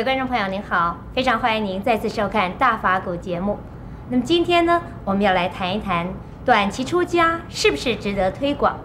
[0.00, 3.58] 位观众朋友您好，非常欢迎您再次收看《大法古》节目。
[4.08, 6.08] 那么今天呢，我们要来谈一谈
[6.42, 8.78] 短期出家是不是值得推广？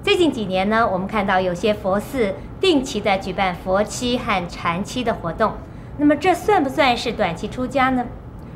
[0.00, 5.54] 最近几年呢，我们看到有些佛寺定期的举办佛七和禅七的活动，
[5.96, 8.06] 那么这算不算是短期出家呢？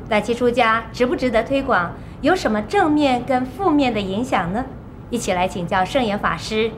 [0.07, 1.91] 短期出家值不值得推广？
[2.21, 4.63] 有什么正面跟负面的影响呢？
[5.09, 6.71] 一起来请教圣严法师。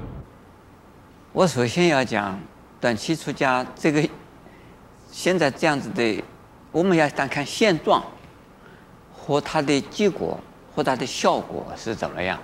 [1.32, 2.40] 我首先要讲
[2.82, 4.10] 短期出家这个。
[5.16, 6.22] 现在这样子的，
[6.74, 8.04] 我们要单看现状
[9.14, 10.38] 和它的结果
[10.76, 12.38] 和它的效果是怎么样。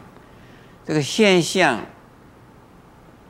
[0.85, 1.81] 这个现象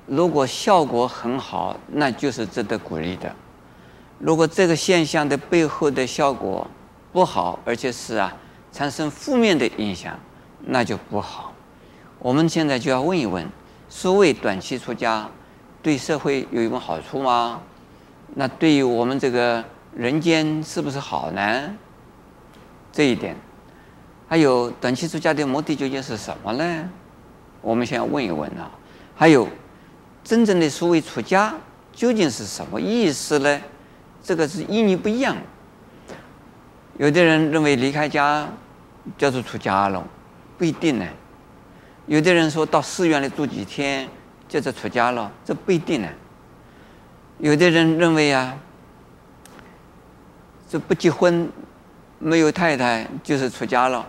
[0.06, 3.30] 如果效果很好，那就是值得鼓励的；
[4.20, 6.68] 如果这个现象的背后的效果
[7.12, 8.32] 不好，而且是啊
[8.72, 10.20] 产生负面的影响，
[10.60, 11.52] 那就不好。
[12.20, 13.50] 我们现在就要问一问：
[13.90, 15.28] 所谓短期出家，
[15.82, 17.60] 对社会有什么好处吗？
[18.34, 19.64] 那对于我们这个
[19.96, 21.76] 人间是不是好呢？
[22.92, 23.36] 这一点，
[24.28, 26.90] 还有短期出家的目的究竟是什么呢？
[27.62, 28.72] 我们先问一问啊。
[29.16, 29.48] 还有，
[30.24, 31.54] 真正的所谓出家
[31.94, 33.62] 究竟是什么意思呢？
[34.24, 35.36] 这个是意义不一样。
[36.98, 38.48] 有的人认为离开家
[39.18, 40.06] 叫做出家了，
[40.58, 41.06] 不一定呢。
[42.08, 44.08] 有的人说到寺院里住几天
[44.48, 46.08] 叫做出家了，这不一定呢。
[47.42, 48.56] 有的人认为啊，
[50.70, 51.50] 这不结婚，
[52.20, 54.08] 没有太太就是出家了，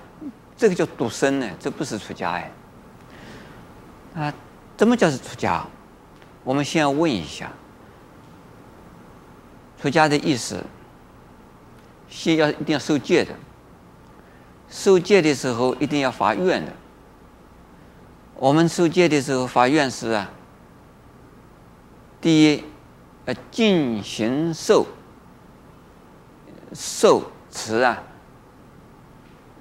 [0.55, 2.53] 这个叫独身呢，这不是出家哎。
[4.14, 4.34] 啊，
[4.77, 5.66] 怎么叫是出家？
[6.44, 7.50] 我们先要问一下，
[9.80, 10.62] 出家的意思，
[12.10, 13.34] 先要一定要受戒的，
[14.69, 16.70] 受戒的时候一定要发愿的。
[18.34, 20.31] 我们受戒的时候发愿是啊，
[22.20, 22.64] 第一。
[23.25, 24.84] 呃，进行受
[26.72, 27.22] 受
[27.53, 28.03] 持啊，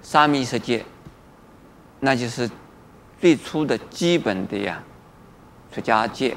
[0.02, 0.84] 沙弥十戒，
[2.00, 2.50] 那就是
[3.20, 4.82] 最初的基本的呀，
[5.72, 6.36] 出家戒。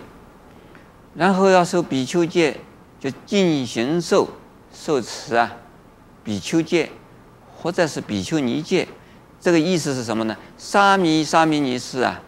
[1.15, 2.61] 然后要受比丘戒，
[3.01, 4.29] 就进行受
[4.73, 5.51] 受持啊，
[6.23, 6.91] 比丘戒
[7.57, 8.87] 或者是比丘尼戒。
[9.41, 10.37] 这个意思是什么呢？
[10.59, 12.21] 沙弥沙弥尼是啊，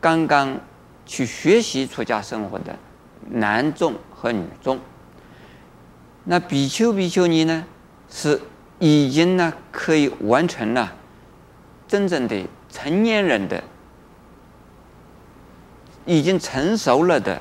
[0.00, 0.60] 刚刚
[1.06, 2.76] 去学习出家生活的
[3.30, 3.94] 男众。
[4.20, 4.80] 和女众，
[6.24, 7.64] 那比丘、比丘尼呢，
[8.10, 8.40] 是
[8.80, 10.92] 已经呢可以完成了
[11.86, 13.62] 真正的成年人的，
[16.04, 17.40] 已经成熟了的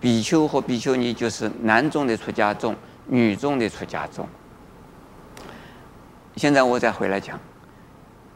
[0.00, 2.76] 比丘和比丘尼，就是男众的出家众，
[3.08, 4.28] 女众的出家众。
[6.36, 7.40] 现在我再回来讲，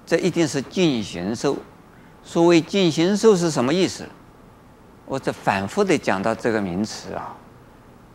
[0.04, 1.56] 这一定是净行受。
[2.24, 4.04] 所谓净行受是什么意思？
[5.08, 7.34] 我这反复的讲到这个名词啊，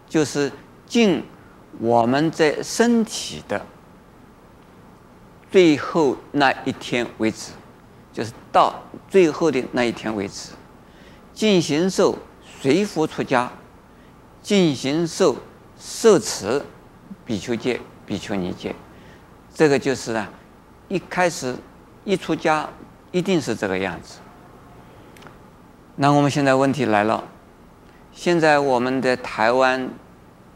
[0.08, 0.52] 就是
[0.86, 1.24] 尽
[1.80, 3.60] 我们在身体的
[5.52, 7.52] 最后那一天为止，
[8.14, 10.52] 就是到最后的那一天为止，
[11.34, 12.16] 进行受
[12.62, 13.52] 随佛出家，
[14.44, 15.36] 进行受
[15.80, 16.64] 受持
[17.26, 18.76] 比丘戒、比丘尼戒，
[19.52, 20.30] 这个就是啊，
[20.90, 21.56] 一开始
[22.04, 22.70] 一出家
[23.12, 24.20] 一定是这个样子。
[25.96, 27.24] 那我们现在问题来了，
[28.12, 29.88] 现在我们的台湾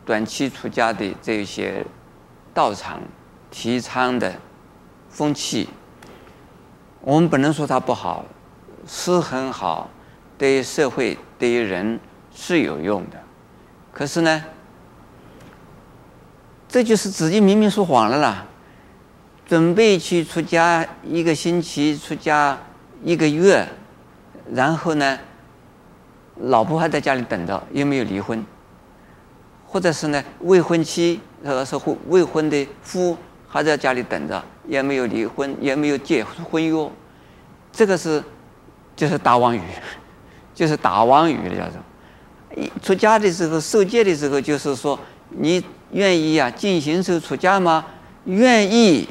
[0.04, 1.86] 短期出家的这些
[2.56, 3.00] 道场
[3.52, 4.34] 提倡的
[5.10, 5.70] 风气，
[7.02, 8.26] 我们不能说它不好，
[8.88, 9.88] 是很好，
[10.40, 12.00] 对社会对人
[12.34, 13.22] 是有用的。
[13.94, 14.44] 可是呢，
[16.68, 18.44] 这就是自己明明说谎了啦，
[19.46, 22.58] 准备去出家一个星期，出家
[23.04, 23.68] 一个月。
[24.54, 25.20] 然后呢，
[26.42, 28.46] 老婆还在家里等着，又没有离婚，
[29.66, 31.76] 或者是呢，未婚妻呃是
[32.08, 33.18] 未婚的夫
[33.48, 36.92] 还在家里等着，也没有离婚，也没有结婚约，
[37.72, 38.24] 这个是
[38.96, 39.62] 就是打妄语，
[40.54, 41.82] 就是打妄语的叫做。
[42.56, 47.86] 一出家的时候受戒的时候，就是说你愿意啊进行时候出家吗？
[48.26, 49.08] 愿意，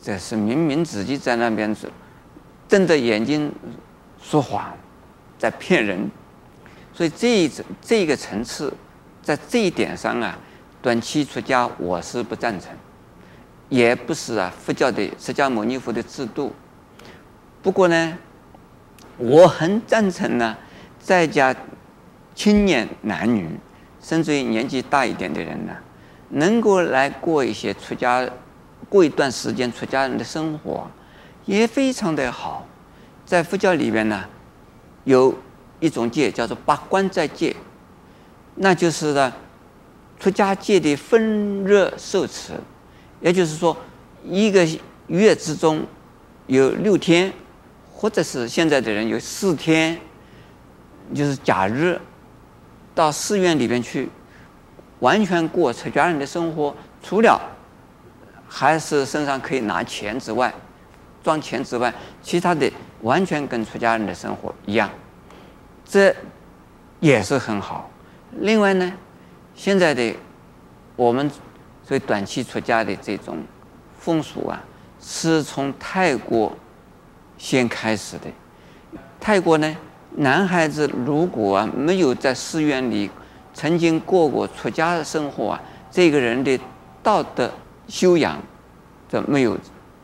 [0.00, 1.90] 这是明明自己在那边子
[2.68, 3.52] 瞪着眼睛。
[4.24, 4.72] 说谎，
[5.36, 6.08] 在骗人，
[6.92, 7.50] 所以这一
[7.80, 8.72] 这个层次，
[9.22, 10.38] 在这一点上啊，
[10.80, 12.70] 短期出家我是不赞成，
[13.68, 16.52] 也不是啊佛教的释迦牟尼佛的制度。
[17.62, 18.18] 不过呢，
[19.16, 20.56] 我很赞成呢，
[20.98, 21.54] 在家
[22.34, 23.48] 青年男女，
[24.00, 25.72] 甚至于年纪大一点的人呢，
[26.30, 28.28] 能够来过一些出家，
[28.88, 30.90] 过一段时间出家人的生活，
[31.46, 32.66] 也非常的好。
[33.24, 34.24] 在佛教里边呢，
[35.04, 35.34] 有
[35.82, 37.54] 一种戒叫做八关斋戒，
[38.54, 39.32] 那就是呢，
[40.20, 42.52] 出家戒的分日受持，
[43.20, 43.76] 也就是说，
[44.24, 44.64] 一个
[45.08, 45.84] 月之中
[46.46, 47.32] 有六天，
[47.92, 49.98] 或者是现在的人有四天，
[51.12, 52.00] 就是假日，
[52.94, 54.08] 到寺院里边去，
[55.00, 57.40] 完全过出家人的生活，除了
[58.46, 60.54] 还是身上可以拿钱之外，
[61.24, 61.92] 装钱之外，
[62.22, 62.70] 其他的
[63.00, 64.88] 完全跟出家人的生活一样，
[65.84, 66.14] 这
[67.00, 67.90] 也是很好。
[68.38, 68.92] 另外呢，
[69.54, 70.14] 现在的
[70.96, 71.30] 我们
[71.82, 73.38] 所以短期出家的这种
[73.98, 74.62] 风俗啊，
[75.00, 76.52] 是从泰国
[77.36, 78.26] 先开始的。
[79.20, 79.76] 泰国呢，
[80.16, 83.10] 男孩子如果啊没有在寺院里
[83.52, 86.58] 曾经过过出家的生活啊，这个人的
[87.02, 87.50] 道德
[87.88, 88.40] 修养
[89.08, 89.58] 这没有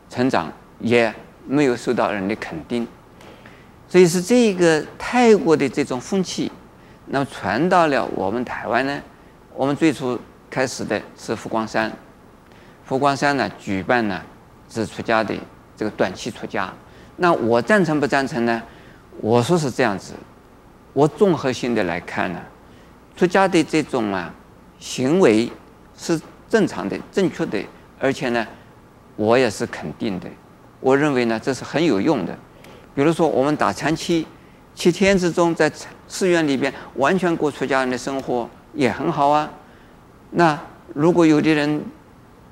[0.09, 0.51] 成长。
[0.81, 1.13] 也
[1.45, 2.87] 没有受到人的肯定，
[3.89, 6.51] 所以是这个泰国的这种风气，
[7.07, 9.01] 那么传到了我们台湾呢。
[9.55, 11.91] 我们最初开始的是佛光山，
[12.85, 14.23] 佛光山呢举办了
[14.69, 15.35] 是出家的
[15.75, 16.71] 这个短期出家。
[17.17, 18.61] 那我赞成不赞成呢？
[19.19, 20.13] 我说是这样子，
[20.93, 22.39] 我综合性的来看呢，
[23.17, 24.31] 出家的这种啊
[24.77, 25.51] 行为
[25.97, 27.59] 是正常的、正确的，
[27.99, 28.47] 而且呢，
[29.15, 30.29] 我也是肯定的。
[30.79, 32.37] 我认为呢，这是很有用的。
[32.99, 34.27] 比如说，我们打禅七，
[34.75, 35.71] 七天之中在
[36.09, 39.49] 寺院里边完全过出家人的生活也很好啊。
[40.31, 40.59] 那
[40.93, 41.81] 如果有的人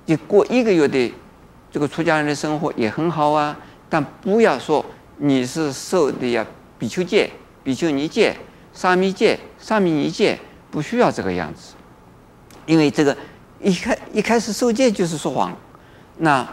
[0.05, 1.13] 你过一个月的
[1.69, 3.59] 这个出家人的生活也很好啊，
[3.89, 4.85] 但不要说
[5.17, 6.47] 你是受的呀
[6.79, 7.29] 比丘戒、
[7.61, 8.33] 比丘尼戒、
[8.71, 10.39] 沙弥戒、沙弥尼戒，
[10.71, 11.73] 不需要这个样子，
[12.65, 13.17] 因为这个
[13.59, 15.53] 一开一开始受戒就是说谎，
[16.19, 16.47] 那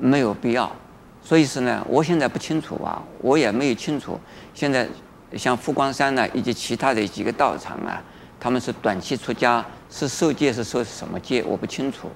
[0.00, 0.74] 没有必要。
[1.24, 4.20] 所以是呢，我现在不清楚啊，我也没有清楚。
[4.52, 4.86] 现在
[5.34, 8.02] 像富光山呢，以及其他的几个道场啊，
[8.38, 12.10] 他们是短期出家，是受戒是受什么戒，我不清楚。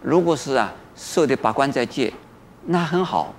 [0.00, 2.12] 如果是啊，受的八关斋戒，
[2.66, 3.34] 那很好。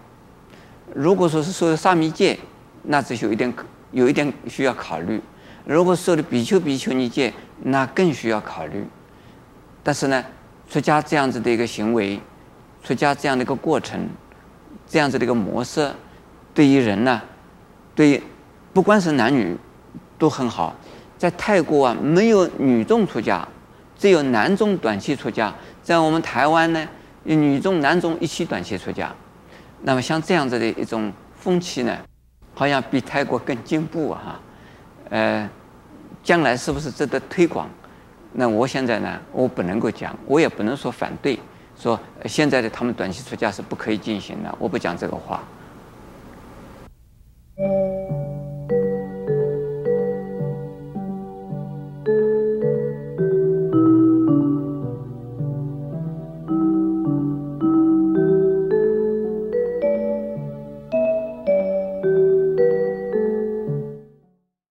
[0.94, 2.38] 如果说是受的沙弥戒，
[2.84, 3.52] 那只有一点
[3.92, 5.22] 有一点需要考虑。
[5.64, 8.86] 如果受的比丘比丘尼戒，那更需要考虑。
[9.82, 10.22] 但是呢，
[10.70, 12.20] 出家这样子的一个行为，
[12.84, 14.06] 出家这样的一个过程。
[14.88, 15.92] 这样子的一个模式，
[16.54, 17.22] 对于人呢，
[17.96, 18.24] 对于
[18.74, 19.58] 不管是男女
[20.18, 20.76] 都很好。
[21.18, 23.48] 在泰国啊，没有女众出家，
[23.98, 25.54] 只有男众短期出家。
[25.82, 26.88] 在我们台湾呢，
[27.24, 29.10] 女众男众一起短期出家。
[29.84, 31.98] 那么像这样子的一种风气呢，
[32.54, 34.40] 好像比泰国更进步哈。
[35.10, 35.50] 呃，
[36.22, 37.70] 将来是不是值得推广？
[38.34, 41.40] 那我现在呢，我不能够讲，我也不能说反对。
[41.80, 45.44] 说现在的他们短期出价是不可以进行的，我不讲这个话。